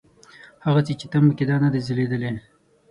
[0.65, 2.31] هغسې چې تمه کېده نه ده ځلېدلې.